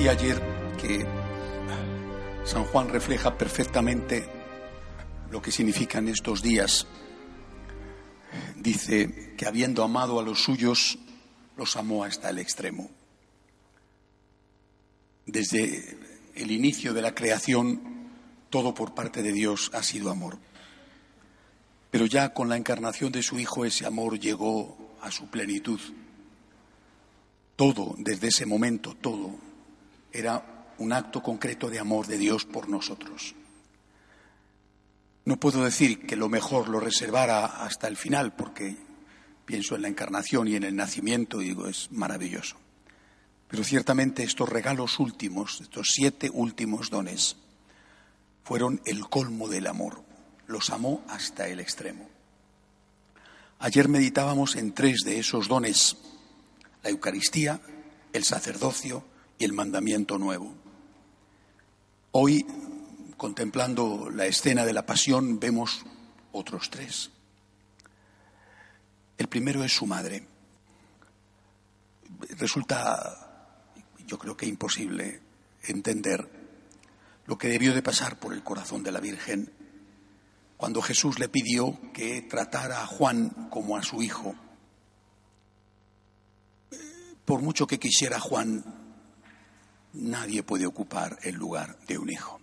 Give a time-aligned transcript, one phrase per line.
[0.00, 0.42] decía ayer
[0.80, 1.04] que
[2.46, 4.26] San Juan refleja perfectamente
[5.30, 6.86] lo que significan estos días.
[8.56, 10.98] Dice que habiendo amado a los suyos,
[11.58, 12.90] los amó hasta el extremo.
[15.26, 15.98] Desde
[16.34, 18.08] el inicio de la creación,
[18.48, 20.38] todo por parte de Dios ha sido amor.
[21.90, 25.80] Pero ya con la encarnación de su Hijo ese amor llegó a su plenitud.
[27.54, 29.49] Todo, desde ese momento, todo,
[30.12, 33.34] era un acto concreto de amor de Dios por nosotros.
[35.24, 38.76] No puedo decir que lo mejor lo reservara hasta el final, porque
[39.44, 42.56] pienso en la encarnación y en el nacimiento y digo, es maravilloso.
[43.48, 47.36] Pero ciertamente estos regalos últimos, estos siete últimos dones,
[48.44, 50.02] fueron el colmo del amor.
[50.46, 52.08] Los amó hasta el extremo.
[53.58, 55.96] Ayer meditábamos en tres de esos dones,
[56.82, 57.60] la Eucaristía,
[58.12, 59.04] el sacerdocio
[59.40, 60.54] y el mandamiento nuevo.
[62.12, 62.46] Hoy,
[63.16, 65.84] contemplando la escena de la pasión, vemos
[66.30, 67.10] otros tres.
[69.16, 70.26] El primero es su madre.
[72.38, 73.72] Resulta,
[74.06, 75.20] yo creo que imposible
[75.62, 76.28] entender
[77.24, 79.50] lo que debió de pasar por el corazón de la Virgen
[80.58, 84.34] cuando Jesús le pidió que tratara a Juan como a su hijo.
[87.24, 88.79] Por mucho que quisiera Juan,
[89.92, 92.40] nadie puede ocupar el lugar de un hijo.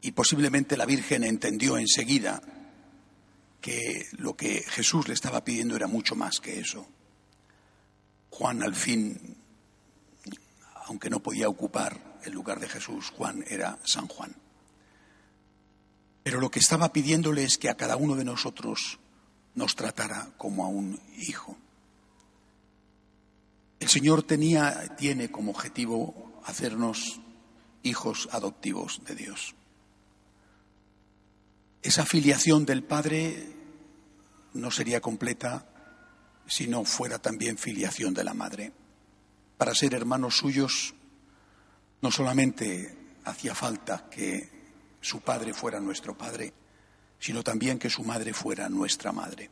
[0.00, 2.40] Y posiblemente la Virgen entendió enseguida
[3.60, 6.86] que lo que Jesús le estaba pidiendo era mucho más que eso.
[8.30, 9.36] Juan al fin,
[10.86, 14.34] aunque no podía ocupar el lugar de Jesús, Juan era San Juan.
[16.22, 18.98] Pero lo que estaba pidiéndole es que a cada uno de nosotros
[19.54, 21.56] nos tratara como a un hijo.
[23.88, 27.22] El Señor tenía, tiene como objetivo hacernos
[27.82, 29.54] hijos adoptivos de Dios.
[31.80, 33.46] Esa filiación del Padre
[34.52, 35.72] no sería completa
[36.46, 38.74] si no fuera también filiación de la Madre.
[39.56, 40.94] Para ser hermanos suyos
[42.02, 44.50] no solamente hacía falta que
[45.00, 46.52] su padre fuera nuestro padre,
[47.18, 49.48] sino también que su madre fuera nuestra madre.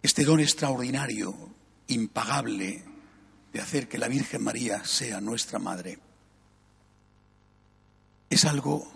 [0.00, 1.57] Este don extraordinario,
[1.88, 2.84] impagable,
[3.52, 5.98] de hacer que la Virgen María sea nuestra madre,
[8.30, 8.86] es algo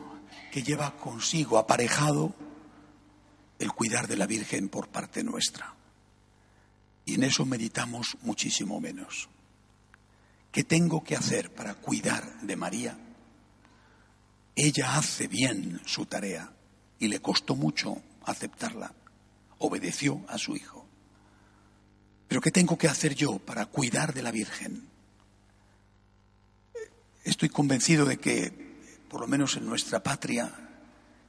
[0.51, 2.35] que lleva consigo aparejado
[3.59, 5.75] el cuidar de la Virgen por parte nuestra.
[7.05, 9.29] Y en eso meditamos muchísimo menos.
[10.51, 12.99] ¿Qué tengo que hacer para cuidar de María?
[14.55, 16.53] Ella hace bien su tarea
[16.99, 18.93] y le costó mucho aceptarla.
[19.59, 20.82] Obedeció a su hijo.
[22.33, 24.89] Pero ¿qué tengo que hacer yo para cuidar de la Virgen?
[27.25, 28.51] Estoy convencido de que,
[29.11, 30.51] por lo menos en nuestra patria,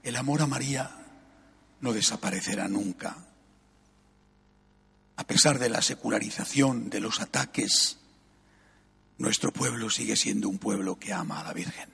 [0.02, 0.96] el amor a María
[1.82, 3.18] no desaparecerá nunca.
[5.18, 7.98] A pesar de la secularización, de los ataques,
[9.18, 11.90] nuestro pueblo sigue siendo un pueblo que ama a la Virgen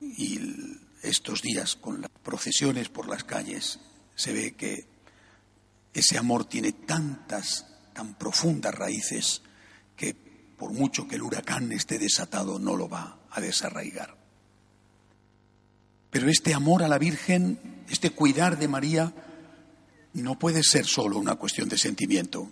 [0.00, 0.38] y
[1.02, 3.80] estos días con las procesiones por las calles
[4.14, 4.89] se ve que
[5.92, 9.42] ese amor tiene tantas, tan profundas raíces
[9.96, 10.14] que
[10.56, 14.16] por mucho que el huracán esté desatado no lo va a desarraigar.
[16.10, 19.12] Pero este amor a la Virgen, este cuidar de María,
[20.12, 22.48] no puede ser solo una cuestión de sentimiento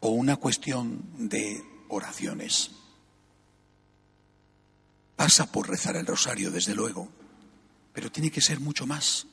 [0.00, 2.70] o una cuestión de oraciones.
[5.16, 7.08] Pasa por rezar el rosario, desde luego,
[7.92, 9.26] pero tiene que ser mucho más.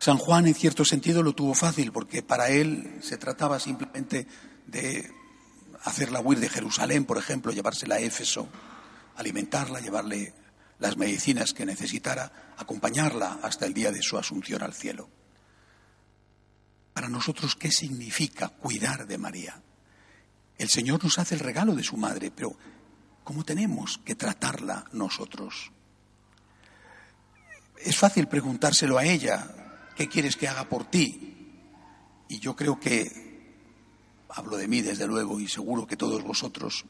[0.00, 4.26] San Juan, en cierto sentido, lo tuvo fácil, porque para él se trataba simplemente
[4.66, 5.08] de
[5.84, 8.48] hacerla huir de Jerusalén, por ejemplo, llevársela a Éfeso,
[9.14, 10.34] alimentarla, llevarle
[10.80, 15.08] las medicinas que necesitara, acompañarla hasta el día de su asunción al cielo.
[16.92, 19.62] Para nosotros, ¿qué significa cuidar de María?
[20.58, 22.56] El Señor nos hace el regalo de su madre, pero
[23.30, 25.70] ¿Cómo tenemos que tratarla nosotros?
[27.78, 29.54] Es fácil preguntárselo a ella,
[30.00, 31.36] ¿qué quieres que haga por ti?
[32.26, 33.52] Y yo creo que,
[34.30, 36.86] hablo de mí desde luego y seguro que todos vosotros,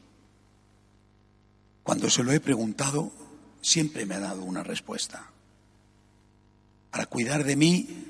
[1.83, 3.11] cuando se lo he preguntado,
[3.61, 5.29] siempre me ha dado una respuesta.
[6.89, 8.05] Para cuidar de mí,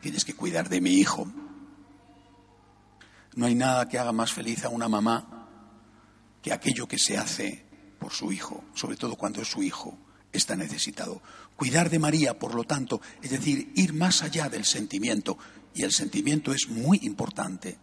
[0.00, 1.30] tienes que cuidar de mi hijo.
[3.34, 5.46] No hay nada que haga más feliz a una mamá
[6.40, 7.66] que aquello que se hace
[7.98, 9.98] por su hijo, sobre todo cuando su hijo
[10.32, 11.22] está necesitado.
[11.56, 15.38] Cuidar de María, por lo tanto, es decir, ir más allá del sentimiento,
[15.74, 17.78] y el sentimiento es muy importante,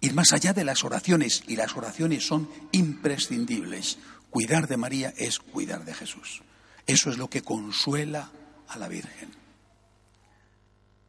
[0.00, 3.98] ir más allá de las oraciones, y las oraciones son imprescindibles.
[4.30, 6.42] Cuidar de María es cuidar de Jesús.
[6.86, 8.30] Eso es lo que consuela
[8.68, 9.30] a la Virgen.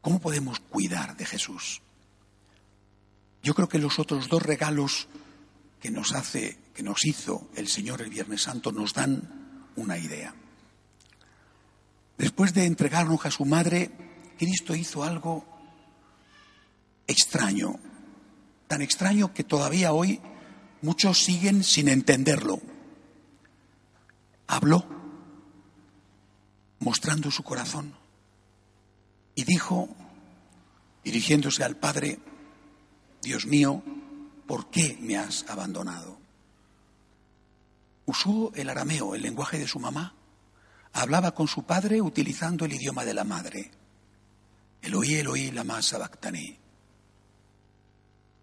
[0.02, 1.82] ¿Cómo podemos cuidar de Jesús?
[3.44, 5.08] Yo creo que los otros dos regalos
[5.80, 10.36] que nos hace, que nos hizo el Señor el Viernes Santo nos dan una idea.
[12.22, 13.90] Después de entregarnos a su madre,
[14.38, 15.44] Cristo hizo algo
[17.08, 17.80] extraño,
[18.68, 20.22] tan extraño que todavía hoy
[20.84, 22.62] muchos siguen sin entenderlo.
[24.46, 24.86] Habló
[26.78, 27.96] mostrando su corazón
[29.34, 29.90] y dijo,
[31.04, 32.20] dirigiéndose al Padre,
[33.24, 33.82] Dios mío,
[34.46, 36.20] ¿por qué me has abandonado?
[38.06, 40.14] Usó el arameo, el lenguaje de su mamá.
[40.94, 43.72] Hablaba con su padre utilizando el idioma de la madre.
[44.82, 46.60] El oí, el oí, la masa bactané.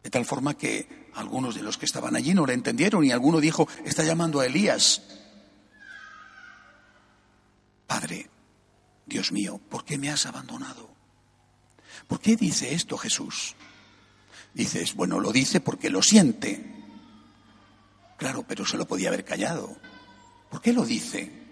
[0.02, 3.40] De tal forma que algunos de los que estaban allí no le entendieron y alguno
[3.40, 5.02] dijo, está llamando a Elías.
[7.86, 8.30] Padre,
[9.04, 10.90] Dios mío, ¿por qué me has abandonado?
[12.06, 13.56] ¿Por qué dice esto Jesús?
[14.54, 16.74] Dices, bueno, lo dice porque lo siente.
[18.16, 19.76] Claro, pero se lo podía haber callado.
[20.50, 21.47] ¿Por qué lo dice?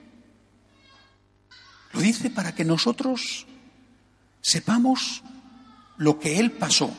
[1.96, 3.46] Lo dice para que nosotros
[4.42, 5.22] sepamos
[5.96, 6.90] lo que Él pasó.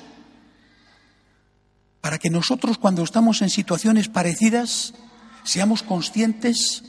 [2.01, 4.95] Para que nosotros cuando estamos en situaciones parecidas
[5.43, 6.83] seamos conscientes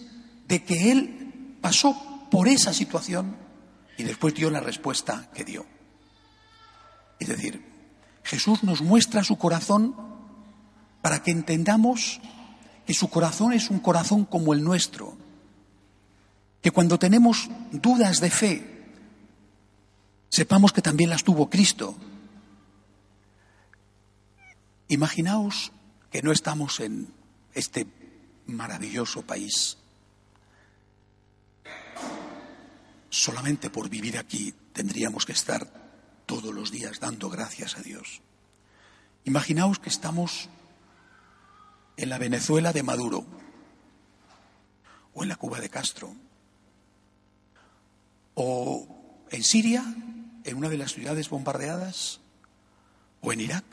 [0.46, 3.36] de que Él pasó por esa situación
[3.98, 5.66] y después dio la respuesta que dio.
[7.18, 7.62] Es decir,
[8.24, 9.94] Jesús nos muestra su corazón
[11.02, 12.22] para que entendamos
[12.86, 15.18] que su corazón es un corazón como el nuestro,
[16.60, 18.78] que cuando tenemos dudas de fe,
[20.28, 21.96] sepamos que también las tuvo Cristo.
[24.88, 25.72] Imaginaos
[26.10, 27.12] que no estamos en
[27.54, 27.86] este
[28.46, 29.76] maravilloso país.
[33.10, 35.66] Solamente por vivir aquí tendríamos que estar
[36.26, 38.20] todos los días dando gracias a Dios.
[39.24, 40.48] Imaginaos que estamos
[41.96, 43.26] en la Venezuela de Maduro
[45.14, 46.14] o en la Cuba de Castro
[48.40, 48.86] o
[49.30, 49.82] en Siria,
[50.44, 52.20] en una de las ciudades bombardeadas
[53.20, 53.64] o en Irak.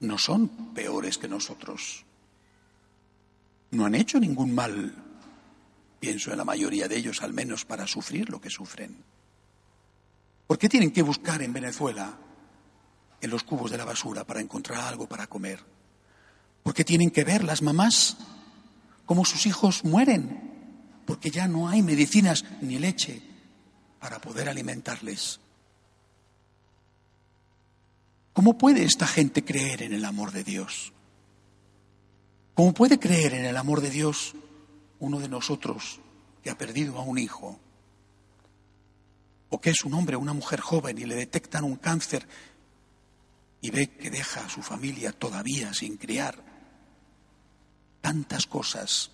[0.00, 2.04] No son peores que nosotros.
[3.70, 4.94] No han hecho ningún mal,
[5.98, 9.02] pienso en la mayoría de ellos, al menos para sufrir lo que sufren.
[10.46, 12.18] ¿Por qué tienen que buscar en Venezuela,
[13.22, 15.60] en los cubos de la basura, para encontrar algo para comer?
[16.62, 18.18] ¿Por qué tienen que ver las mamás
[19.06, 20.45] cómo sus hijos mueren?
[21.06, 23.22] Porque ya no hay medicinas ni leche
[24.00, 25.40] para poder alimentarles.
[28.32, 30.92] ¿Cómo puede esta gente creer en el amor de Dios?
[32.54, 34.34] ¿Cómo puede creer en el amor de Dios
[34.98, 36.00] uno de nosotros
[36.42, 37.58] que ha perdido a un hijo?
[39.48, 42.26] o que es un hombre o una mujer joven y le detectan un cáncer
[43.60, 46.42] y ve que deja a su familia todavía sin criar.
[48.00, 49.10] Tantas cosas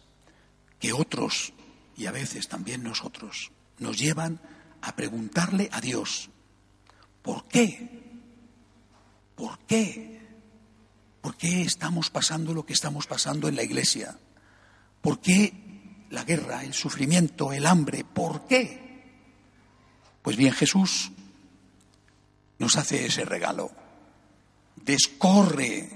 [0.78, 1.52] que otros,
[2.02, 4.40] y a veces también nosotros, nos llevan
[4.80, 6.30] a preguntarle a Dios,
[7.22, 8.02] ¿por qué?
[9.36, 10.20] ¿Por qué?
[11.20, 14.18] ¿Por qué estamos pasando lo que estamos pasando en la iglesia?
[15.00, 15.52] ¿Por qué
[16.10, 18.02] la guerra, el sufrimiento, el hambre?
[18.04, 19.04] ¿Por qué?
[20.22, 21.12] Pues bien, Jesús
[22.58, 23.70] nos hace ese regalo.
[24.74, 25.88] Descorre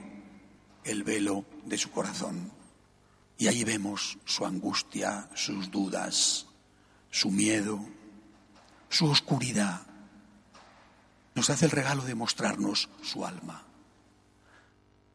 [0.84, 2.55] el velo de su corazón.
[3.38, 6.46] Y ahí vemos su angustia, sus dudas,
[7.10, 7.84] su miedo,
[8.88, 9.82] su oscuridad.
[11.34, 13.62] Nos hace el regalo de mostrarnos su alma.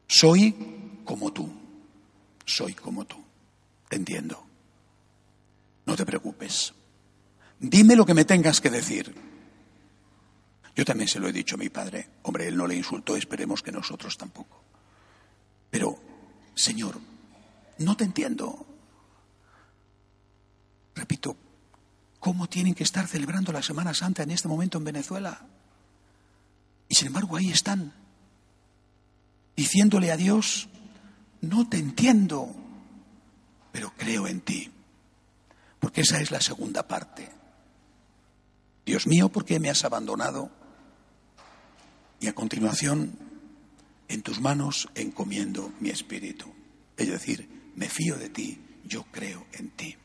[0.06, 1.52] Soy como tú,
[2.44, 3.16] soy como tú.
[3.88, 4.46] Te entiendo.
[5.84, 6.72] No te preocupes.
[7.58, 9.14] Dime lo que me tengas que decir.
[10.74, 12.08] Yo también se lo he dicho a mi padre.
[12.22, 14.62] Hombre, él no le insultó, esperemos que nosotros tampoco.
[15.70, 15.98] Pero,
[16.54, 16.98] Señor,
[17.78, 18.66] no te entiendo.
[20.94, 21.36] Repito,
[22.20, 25.46] ¿cómo tienen que estar celebrando la Semana Santa en este momento en Venezuela?
[26.88, 27.92] Y sin embargo ahí están,
[29.56, 30.68] diciéndole a Dios,
[31.40, 32.54] no te entiendo,
[33.72, 34.70] pero creo en ti.
[35.80, 37.28] Porque esa es la segunda parte.
[38.84, 40.50] Dios mío, ¿por qué me has abandonado?
[42.20, 43.18] Y a continuación,
[44.08, 46.52] en tus manos encomiendo mi espíritu.
[46.96, 49.96] Es decir, me fío de ti, yo creo en ti.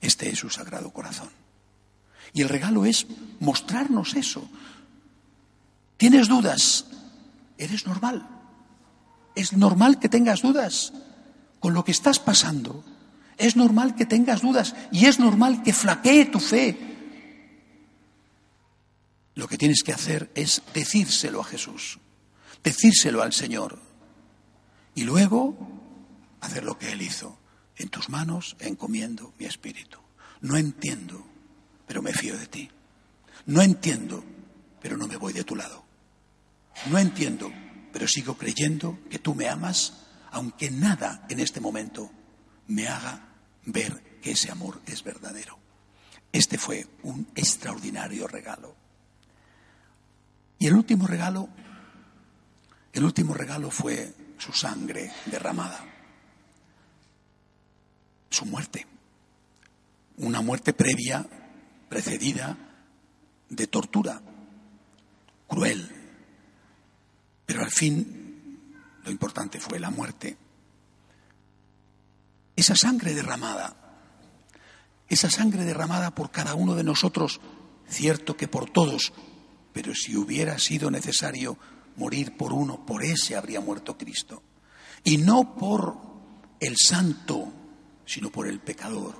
[0.00, 1.30] Este es su sagrado corazón.
[2.32, 3.06] Y el regalo es
[3.40, 4.48] mostrarnos eso.
[5.96, 6.86] ¿Tienes dudas?
[7.58, 8.28] eres normal.
[9.34, 10.92] Es normal que tengas dudas
[11.60, 12.84] con lo que estás pasando.
[13.36, 16.78] Es normal que tengas dudas y es normal que flaquee tu fe.
[19.34, 21.98] Lo que tienes que hacer es decírselo a Jesús,
[22.62, 23.80] decírselo al Señor
[24.94, 25.56] y luego
[26.44, 27.38] hacer lo que Él hizo.
[27.76, 29.98] En tus manos encomiendo mi espíritu.
[30.40, 31.26] No entiendo,
[31.86, 32.70] pero me fío de ti.
[33.46, 34.24] No entiendo,
[34.80, 35.84] pero no me voy de tu lado.
[36.90, 37.50] No entiendo,
[37.92, 39.94] pero sigo creyendo que tú me amas,
[40.30, 42.10] aunque nada en este momento
[42.66, 43.28] me haga
[43.66, 45.58] ver que ese amor es verdadero.
[46.32, 48.74] Este fue un extraordinario regalo.
[50.58, 51.48] Y el último regalo,
[52.92, 55.84] el último regalo fue su sangre derramada,
[58.34, 58.86] su muerte,
[60.18, 61.26] una muerte previa,
[61.88, 62.56] precedida
[63.48, 64.20] de tortura,
[65.48, 65.90] cruel,
[67.46, 68.68] pero al fin
[69.04, 70.36] lo importante fue la muerte.
[72.56, 73.76] Esa sangre derramada,
[75.08, 77.40] esa sangre derramada por cada uno de nosotros,
[77.88, 79.12] cierto que por todos,
[79.72, 81.58] pero si hubiera sido necesario
[81.96, 84.42] morir por uno, por ese habría muerto Cristo.
[85.02, 85.98] Y no por
[86.60, 87.52] el santo,
[88.06, 89.14] sino por el pecador.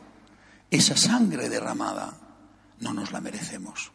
[0.70, 2.18] Esa sangre derramada
[2.80, 3.92] no nos la merecemos.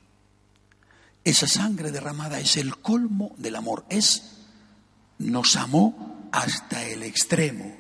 [1.24, 3.86] Esa sangre derramada es el colmo del amor.
[3.89, 4.24] Es,
[5.17, 7.75] nos amó hasta el extremo.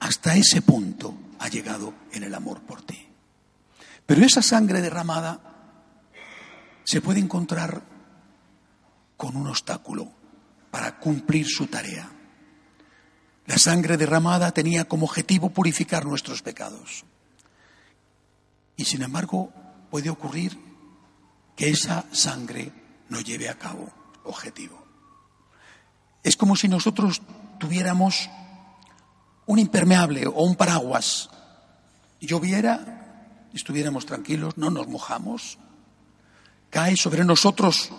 [0.00, 3.08] Hasta ese punto ha llegado en el amor por ti.
[4.06, 5.40] Pero esa sangre derramada
[6.84, 7.82] se puede encontrar
[9.16, 10.10] con un obstáculo
[10.70, 12.10] para cumplir su tarea.
[13.46, 17.04] La sangre derramada tenía como objetivo purificar nuestros pecados.
[18.76, 19.52] Y sin embargo
[19.90, 20.58] puede ocurrir
[21.56, 22.72] que esa sangre
[23.08, 23.90] no lleve a cabo
[24.24, 24.82] objetivo.
[26.22, 27.20] Es como si nosotros
[27.58, 28.30] tuviéramos
[29.46, 31.28] un impermeable o un paraguas.
[32.20, 35.58] Lloviera, estuviéramos tranquilos, no nos mojamos,
[36.70, 37.90] cae sobre nosotros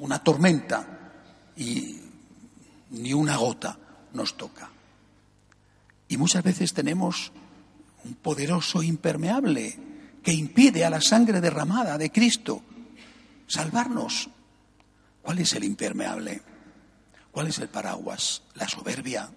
[0.00, 1.12] una tormenta
[1.56, 2.00] y
[2.90, 3.76] ni una gota
[4.12, 4.73] nos toca.
[6.08, 7.32] Y muchas veces tenemos
[8.04, 9.78] un poderoso impermeable
[10.22, 12.62] que impide a la sangre derramada de Cristo
[13.46, 14.28] salvarnos.
[15.22, 16.42] ¿Cuál es el impermeable?
[17.30, 18.42] ¿Cuál es el paraguas?
[18.54, 19.30] La soberbia.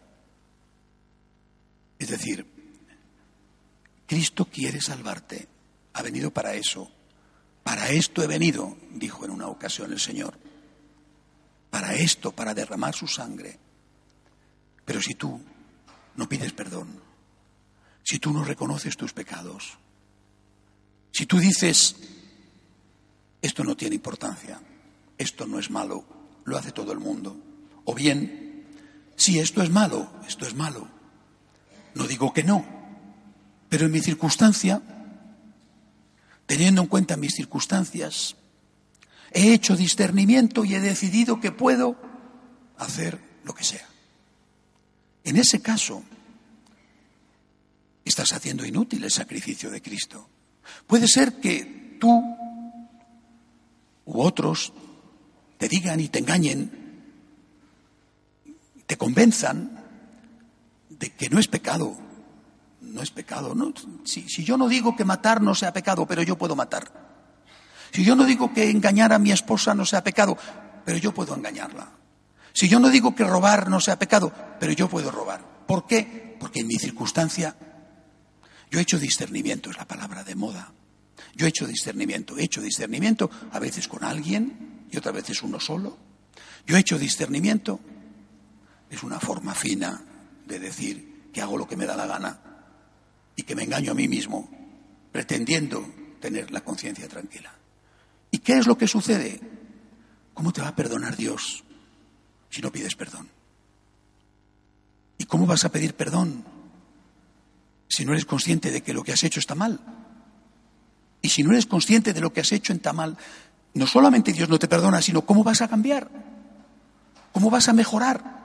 [1.99, 2.45] Es decir,
[4.05, 5.47] Cristo quiere salvarte.
[5.93, 6.91] Ha venido para eso.
[7.63, 10.37] Para esto he venido, dijo en una ocasión el Señor.
[11.69, 13.57] Para esto, para derramar su sangre.
[14.85, 15.41] Pero si tú
[16.17, 16.87] no pides perdón,
[18.03, 19.77] si tú no reconoces tus pecados,
[21.11, 21.95] si tú dices,
[23.41, 24.59] esto no tiene importancia,
[25.17, 26.05] esto no es malo,
[26.43, 27.37] lo hace todo el mundo,
[27.85, 28.65] o bien,
[29.15, 30.89] si esto es malo, esto es malo,
[31.95, 32.65] no digo que no,
[33.69, 34.81] pero en mi circunstancia
[36.47, 38.35] teniendo en cuenta mis circunstancias,
[39.31, 41.97] he hecho discernimiento y he decidido que puedo
[42.77, 43.85] hacer lo que sea.
[45.27, 46.03] En ese caso,
[48.03, 50.27] estás haciendo inútil el sacrificio de Cristo.
[50.87, 52.09] Puede ser que tú
[54.05, 54.71] u otros
[55.57, 56.71] te digan y te engañen,
[58.85, 59.83] te convenzan
[60.89, 62.07] de que no es pecado
[62.81, 63.53] no es pecado.
[63.53, 63.73] No,
[64.05, 66.91] si, yo no digo que matar no sea pecado, pero yo puedo matar.
[67.91, 70.37] Si yo no digo que engañar a mi esposa no sea pecado,
[70.85, 71.96] pero yo puedo engañarla.
[72.57, 75.45] Si yo no digo que robar no sea pecado, pero yo puedo robar.
[75.67, 76.35] ¿Por qué?
[76.39, 77.55] Porque en mi circunstancia
[78.71, 80.73] yo he hecho discernimiento, es la palabra de moda.
[81.35, 85.59] Yo he hecho discernimiento, he hecho discernimiento a veces con alguien y otras veces uno
[85.59, 85.99] solo.
[86.65, 87.79] Yo he hecho discernimiento,
[88.89, 90.01] es una forma fina
[90.47, 92.39] de decir que hago lo que me da la gana
[93.35, 94.49] y que me engaño a mí mismo
[95.11, 95.87] pretendiendo
[96.19, 97.53] tener la conciencia tranquila.
[98.31, 99.39] ¿Y qué es lo que sucede?
[100.33, 101.63] ¿Cómo te va a perdonar Dios
[102.49, 103.29] si no pides perdón?
[105.17, 106.43] ¿Y cómo vas a pedir perdón
[107.87, 109.79] si no eres consciente de que lo que has hecho está mal?
[111.21, 113.17] Y si no eres consciente de lo que has hecho está mal,
[113.73, 116.09] no solamente Dios no te perdona, sino cómo vas a cambiar,
[117.31, 118.37] cómo vas a mejorar.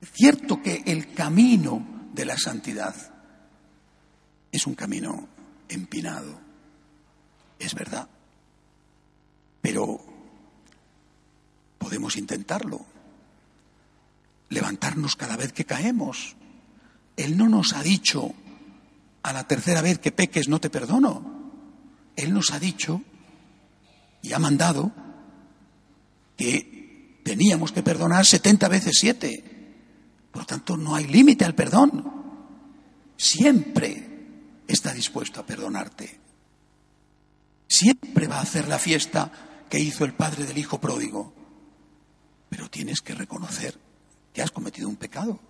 [0.00, 2.94] Es cierto que el camino de la santidad
[4.52, 5.28] es un camino
[5.68, 6.40] empinado,
[7.58, 8.08] es verdad,
[9.60, 10.00] pero
[11.78, 12.84] podemos intentarlo,
[14.50, 16.36] levantarnos cada vez que caemos.
[17.16, 18.34] Él no nos ha dicho
[19.22, 21.52] a la tercera vez que peques no te perdono.
[22.16, 23.02] Él nos ha dicho
[24.22, 24.92] y ha mandado
[26.36, 29.44] que teníamos que perdonar 70 veces 7.
[30.30, 32.12] Por lo tanto, no hay límite al perdón.
[33.16, 34.08] Siempre
[34.66, 36.20] está dispuesto a perdonarte.
[37.66, 39.30] Siempre va a hacer la fiesta
[39.68, 41.34] que hizo el padre del hijo pródigo.
[42.70, 43.78] Tienes que reconocer
[44.32, 45.40] que has cometido un pecado.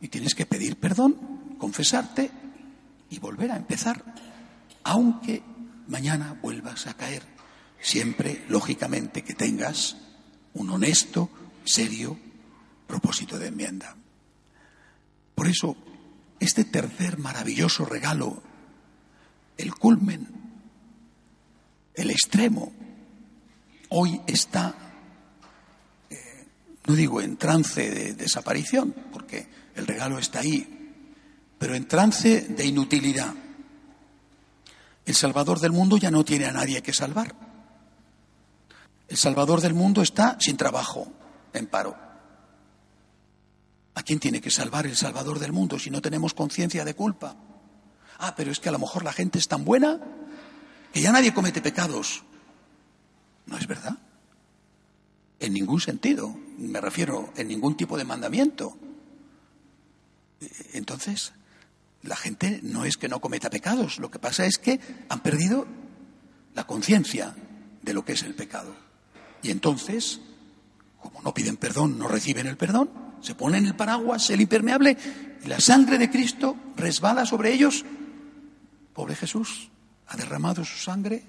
[0.00, 2.30] Y tienes que pedir perdón, confesarte
[3.10, 4.04] y volver a empezar.
[4.84, 5.42] Aunque
[5.88, 7.22] mañana vuelvas a caer.
[7.80, 9.96] Siempre, lógicamente, que tengas
[10.54, 11.30] un honesto,
[11.64, 12.18] serio
[12.86, 13.96] propósito de enmienda.
[15.34, 15.76] Por eso,
[16.40, 18.42] este tercer maravilloso regalo,
[19.56, 20.28] el culmen,
[21.94, 22.72] el extremo,
[23.90, 24.74] hoy está,
[26.88, 30.94] no digo en trance de desaparición, porque el regalo está ahí,
[31.58, 33.34] pero en trance de inutilidad.
[35.04, 37.34] El Salvador del mundo ya no tiene a nadie que salvar.
[39.06, 41.12] El Salvador del mundo está sin trabajo,
[41.52, 41.94] en paro.
[43.94, 47.36] ¿A quién tiene que salvar el Salvador del mundo si no tenemos conciencia de culpa?
[48.18, 50.00] Ah, pero es que a lo mejor la gente es tan buena
[50.92, 52.22] que ya nadie comete pecados.
[53.44, 53.98] ¿No es verdad?
[55.40, 58.76] En ningún sentido, me refiero, en ningún tipo de mandamiento.
[60.72, 61.32] Entonces,
[62.02, 65.66] la gente no es que no cometa pecados, lo que pasa es que han perdido
[66.54, 67.34] la conciencia
[67.82, 68.74] de lo que es el pecado.
[69.42, 70.20] Y entonces,
[71.00, 72.90] como no piden perdón, no reciben el perdón,
[73.20, 74.96] se ponen el paraguas, el impermeable,
[75.44, 77.84] y la sangre de Cristo resbala sobre ellos.
[78.92, 79.70] Pobre Jesús,
[80.08, 81.22] ha derramado su sangre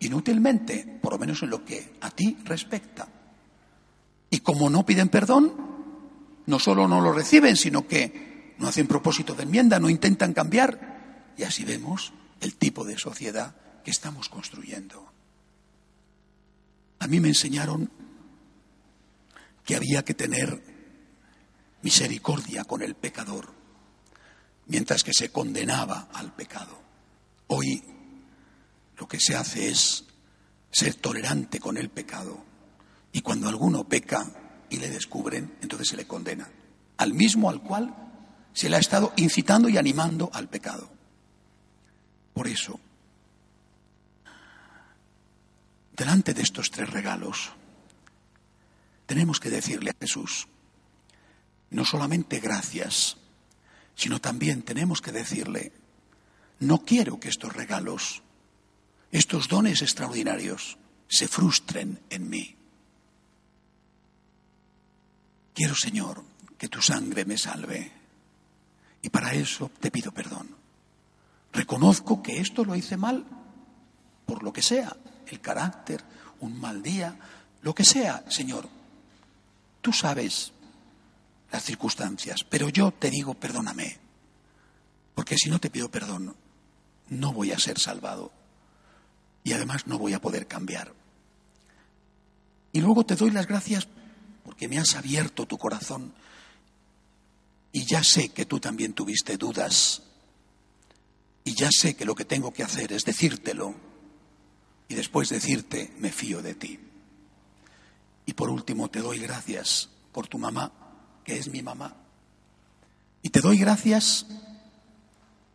[0.00, 3.08] inútilmente, por lo menos en lo que a ti respecta.
[4.30, 5.52] Y como no piden perdón,
[6.46, 11.32] no solo no lo reciben, sino que no hacen propósito de enmienda, no intentan cambiar.
[11.36, 15.10] Y así vemos el tipo de sociedad que estamos construyendo.
[17.00, 17.90] A mí me enseñaron
[19.64, 20.62] que había que tener
[21.82, 23.52] misericordia con el pecador,
[24.66, 26.78] mientras que se condenaba al pecado.
[27.46, 27.82] Hoy
[28.98, 30.04] lo que se hace es
[30.70, 32.49] ser tolerante con el pecado.
[33.12, 34.26] Y cuando alguno peca
[34.68, 36.48] y le descubren, entonces se le condena.
[36.96, 37.94] Al mismo al cual
[38.52, 40.90] se le ha estado incitando y animando al pecado.
[42.32, 42.78] Por eso,
[45.96, 47.50] delante de estos tres regalos,
[49.06, 50.46] tenemos que decirle a Jesús,
[51.70, 53.16] no solamente gracias,
[53.94, 55.72] sino también tenemos que decirle,
[56.60, 58.22] no quiero que estos regalos,
[59.10, 62.56] estos dones extraordinarios, se frustren en mí.
[65.54, 66.24] Quiero, Señor,
[66.58, 67.92] que tu sangre me salve.
[69.02, 70.56] Y para eso te pido perdón.
[71.52, 73.24] Reconozco que esto lo hice mal,
[74.26, 76.04] por lo que sea, el carácter,
[76.40, 77.18] un mal día,
[77.62, 78.68] lo que sea, Señor,
[79.80, 80.52] Tú sabes
[81.50, 83.98] las circunstancias, pero yo te digo, perdóname,
[85.14, 86.36] porque si no te pido perdón,
[87.08, 88.30] no voy a ser salvado
[89.42, 90.92] y además no voy a poder cambiar.
[92.72, 93.88] Y luego te doy las gracias
[94.44, 96.12] porque me has abierto tu corazón
[97.72, 100.02] y ya sé que tú también tuviste dudas
[101.44, 103.74] y ya sé que lo que tengo que hacer es decírtelo
[104.88, 106.80] y después decirte, me fío de ti.
[108.26, 110.72] Y por último, te doy gracias por tu mamá,
[111.24, 111.96] que es mi mamá.
[113.22, 114.26] Y te doy gracias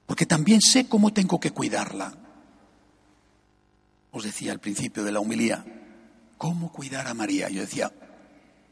[0.05, 2.15] porque también sé cómo tengo que cuidarla.
[4.11, 5.65] Os decía al principio de la humilía,
[6.37, 7.49] ¿cómo cuidar a María?
[7.49, 7.91] Yo decía,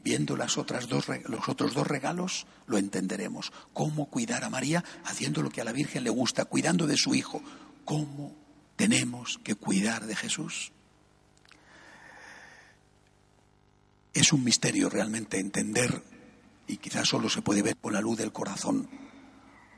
[0.03, 3.51] viendo las otras dos, los otros dos regalos, lo entenderemos.
[3.73, 7.15] ¿Cómo cuidar a María haciendo lo que a la Virgen le gusta, cuidando de su
[7.15, 7.41] hijo?
[7.85, 8.35] ¿Cómo
[8.75, 10.71] tenemos que cuidar de Jesús?
[14.13, 16.03] Es un misterio realmente entender,
[16.67, 18.89] y quizás solo se puede ver con la luz del corazón,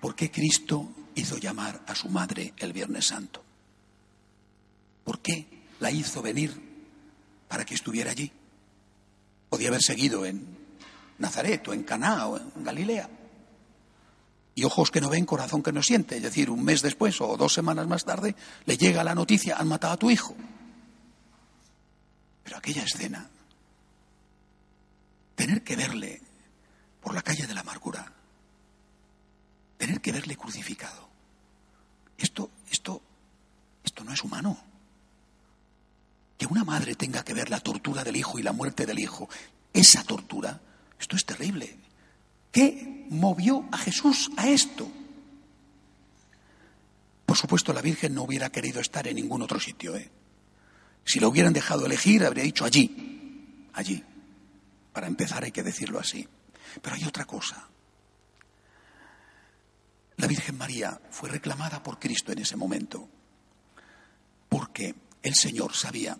[0.01, 3.43] por qué Cristo hizo llamar a su madre el Viernes Santo.
[5.03, 5.47] ¿Por qué
[5.79, 6.51] la hizo venir
[7.47, 8.31] para que estuviera allí?
[9.49, 10.57] Podía haber seguido en
[11.17, 13.09] Nazaret o en Caná o en Galilea.
[14.55, 16.17] Y ojos que no ven, corazón que no siente.
[16.17, 19.67] Es decir, un mes después o dos semanas más tarde le llega la noticia, han
[19.67, 20.35] matado a tu hijo.
[22.43, 23.29] Pero aquella escena
[25.35, 26.21] tener que verle
[27.01, 28.11] por la calle de la amargura,
[29.77, 31.09] tener que verle crucificado.
[32.17, 33.01] Esto, esto,
[33.83, 34.57] esto no es humano.
[36.37, 39.29] Que una madre tenga que ver la tortura del hijo y la muerte del hijo,
[39.73, 40.61] esa tortura,
[40.99, 41.77] esto es terrible.
[42.51, 44.89] ¿Qué movió a Jesús a esto?
[47.25, 49.95] Por supuesto, la Virgen no hubiera querido estar en ningún otro sitio.
[49.95, 50.09] ¿eh?
[51.03, 54.03] Si lo hubieran dejado elegir, habría dicho allí, allí.
[54.93, 56.27] Para empezar hay que decirlo así.
[56.81, 57.67] Pero hay otra cosa.
[60.17, 63.09] La Virgen María fue reclamada por Cristo en ese momento,
[64.47, 66.17] porque el Señor sabía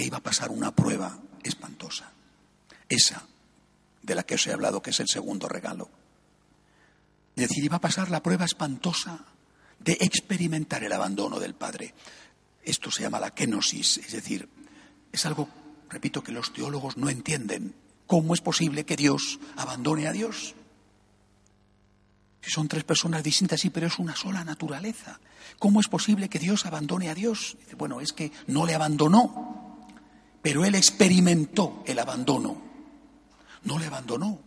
[0.00, 2.10] que iba a pasar una prueba espantosa,
[2.88, 3.22] esa
[4.00, 5.90] de la que os he hablado, que es el segundo regalo.
[7.36, 9.26] Es decir, iba a pasar la prueba espantosa
[9.78, 11.92] de experimentar el abandono del Padre.
[12.64, 14.48] Esto se llama la kenosis, es decir,
[15.12, 15.50] es algo,
[15.90, 17.74] repito, que los teólogos no entienden.
[18.06, 20.54] ¿Cómo es posible que Dios abandone a Dios?
[22.40, 25.20] Si son tres personas distintas, sí, pero es una sola naturaleza.
[25.58, 27.58] ¿Cómo es posible que Dios abandone a Dios?
[27.76, 29.59] Bueno, es que no le abandonó,
[30.42, 32.60] pero él experimentó el abandono.
[33.62, 34.40] No le abandonó,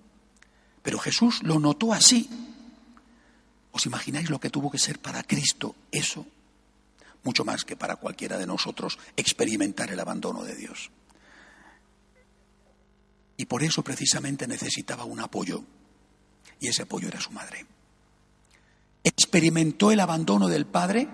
[0.81, 2.29] pero Jesús lo notó así.
[3.71, 6.25] ¿Os imagináis lo que tuvo que ser para Cristo eso?
[7.23, 10.91] Mucho más que para cualquiera de nosotros experimentar el abandono de Dios.
[13.37, 15.63] Y por eso precisamente necesitaba un apoyo,
[16.59, 17.65] y ese apoyo era su madre
[19.03, 21.07] experimentó el abandono del padre,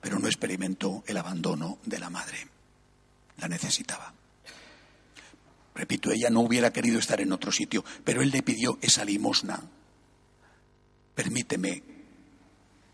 [0.00, 2.48] pero no experimentó el abandono de la madre.
[3.40, 4.12] La necesitaba.
[5.74, 9.60] Repito, ella no hubiera querido estar en otro sitio, pero él le pidió esa limosna.
[11.14, 11.82] Permíteme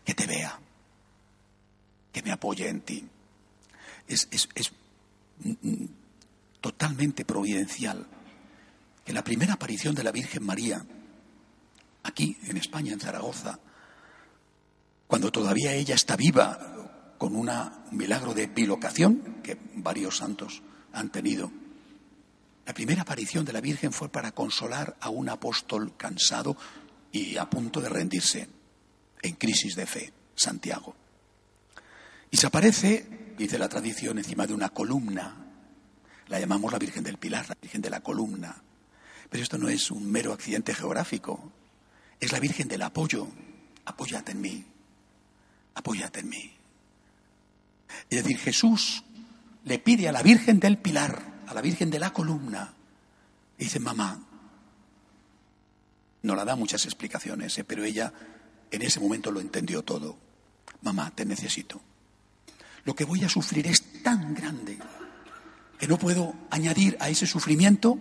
[0.05, 0.59] que te vea,
[2.13, 3.05] que me apoye en ti.
[4.07, 4.71] Es, es, es
[6.61, 8.07] totalmente providencial
[9.03, 10.85] que la primera aparición de la Virgen María
[12.03, 13.59] aquí en España, en Zaragoza,
[15.07, 16.76] cuando todavía ella está viva,
[17.17, 17.49] con un
[17.91, 20.61] milagro de bilocación que varios santos
[20.93, 21.51] han tenido.
[22.65, 26.57] La primera aparición de la Virgen fue para consolar a un apóstol cansado
[27.11, 28.49] y a punto de rendirse,
[29.21, 30.95] en crisis de fe, Santiago.
[32.29, 35.45] Y se aparece, dice la tradición, encima de una columna.
[36.27, 38.61] La llamamos la Virgen del Pilar, la Virgen de la columna.
[39.29, 41.51] Pero esto no es un mero accidente geográfico.
[42.19, 43.27] Es la Virgen del apoyo.
[43.85, 44.65] Apóyate en mí.
[45.73, 46.56] Apóyate en mí.
[48.09, 49.03] Es decir, Jesús
[49.63, 52.73] le pide a la Virgen del Pilar, a la Virgen de la columna,
[53.57, 54.23] y dice, mamá,
[56.21, 57.63] no la da muchas explicaciones, ¿eh?
[57.63, 58.13] pero ella
[58.71, 60.17] en ese momento lo entendió todo.
[60.81, 61.81] Mamá, te necesito.
[62.83, 64.77] Lo que voy a sufrir es tan grande
[65.77, 67.99] que no puedo añadir a ese sufrimiento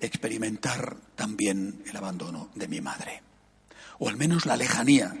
[0.00, 3.22] experimentar también el abandono de mi madre,
[3.98, 5.14] o al menos la lejanía.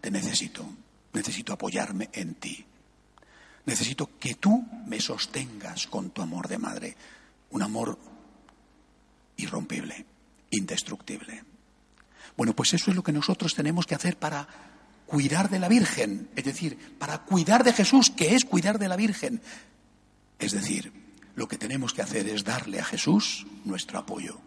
[0.00, 0.68] Te necesito,
[1.12, 2.64] necesito apoyarme en ti.
[3.66, 6.96] Necesito que tú me sostengas con tu amor de madre,
[7.50, 7.98] un amor
[9.36, 10.06] irrompible,
[10.50, 11.44] indestructible.
[12.36, 14.48] Bueno, pues eso es lo que nosotros tenemos que hacer para
[15.06, 18.96] cuidar de la Virgen, es decir, para cuidar de Jesús, que es cuidar de la
[18.96, 19.40] Virgen.
[20.38, 20.92] Es decir,
[21.34, 24.40] lo que tenemos que hacer es darle a Jesús nuestro apoyo.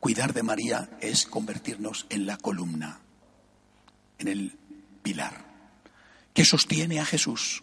[0.00, 3.00] Cuidar de María es convertirnos en la columna,
[4.18, 4.58] en el
[5.02, 5.44] pilar,
[6.34, 7.62] que sostiene a Jesús.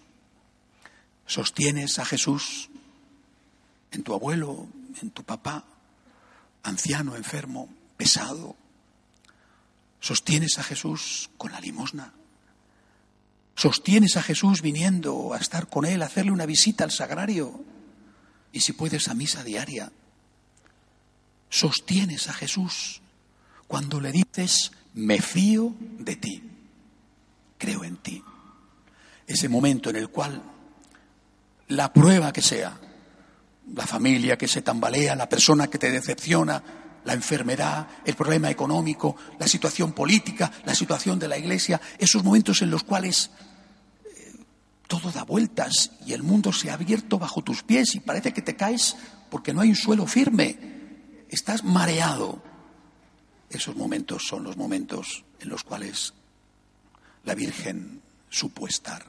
[1.25, 2.69] Sostienes a Jesús
[3.91, 4.67] en tu abuelo,
[5.01, 5.65] en tu papá,
[6.63, 8.55] anciano, enfermo, pesado.
[9.99, 12.13] Sostienes a Jesús con la limosna.
[13.55, 17.63] Sostienes a Jesús viniendo a estar con Él, a hacerle una visita al sagrario
[18.51, 19.91] y si puedes a misa diaria.
[21.49, 23.01] Sostienes a Jesús
[23.67, 26.43] cuando le dices, me fío de ti,
[27.57, 28.23] creo en ti.
[29.25, 30.41] Ese momento en el cual
[31.69, 32.79] la prueba que sea,
[33.73, 36.61] la familia que se tambalea, la persona que te decepciona,
[37.05, 42.61] la enfermedad, el problema económico, la situación política, la situación de la iglesia, esos momentos
[42.61, 43.31] en los cuales
[44.05, 44.33] eh,
[44.87, 48.41] todo da vueltas y el mundo se ha abierto bajo tus pies y parece que
[48.41, 48.95] te caes
[49.29, 50.57] porque no hay un suelo firme,
[51.29, 52.52] estás mareado.
[53.53, 56.13] Esos momentos son los momentos en los cuales
[57.23, 59.05] la Virgen supo estar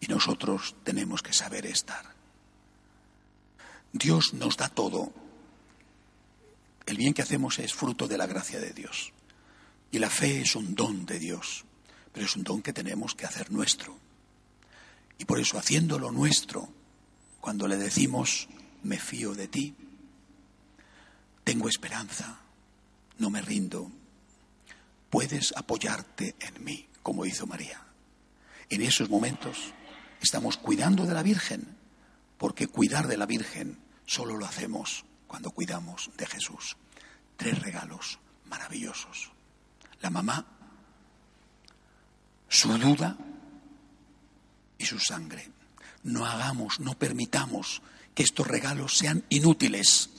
[0.00, 2.14] y nosotros tenemos que saber estar.
[3.92, 5.12] Dios nos da todo
[6.86, 9.12] el bien que hacemos es fruto de la gracia de Dios.
[9.90, 11.64] Y la fe es un don de Dios,
[12.12, 13.96] pero es un don que tenemos que hacer nuestro.
[15.18, 16.68] Y por eso, haciéndolo nuestro,
[17.40, 18.48] cuando le decimos,
[18.82, 19.74] me fío de ti,
[21.44, 22.41] tengo esperanza,
[23.18, 23.90] no me rindo,
[25.10, 27.82] puedes apoyarte en mí, como hizo María.
[28.68, 29.74] En esos momentos
[30.20, 31.76] estamos cuidando de la Virgen,
[32.38, 36.76] porque cuidar de la Virgen solo lo hacemos cuando cuidamos de Jesús.
[37.36, 39.30] Tres regalos maravillosos.
[40.00, 40.44] La mamá,
[42.48, 43.16] su duda
[44.76, 45.50] y su sangre.
[46.02, 47.82] No hagamos, no permitamos
[48.14, 50.10] que estos regalos sean inútiles.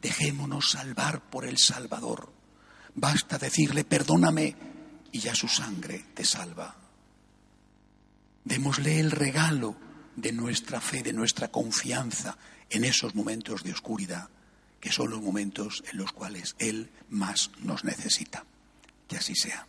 [0.00, 2.32] Dejémonos salvar por el Salvador.
[2.94, 4.56] Basta decirle, perdóname,
[5.12, 6.76] y ya su sangre te salva.
[8.44, 9.76] Démosle el regalo
[10.16, 12.36] de nuestra fe, de nuestra confianza
[12.70, 14.28] en esos momentos de oscuridad,
[14.80, 18.44] que son los momentos en los cuales Él más nos necesita.
[19.06, 19.66] Que así sea.